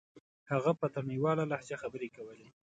هغه 0.51 0.71
په 0.79 0.85
تڼيواله 0.95 1.43
لهجه 1.51 1.75
خبرې 1.83 2.09
کولې. 2.15 2.47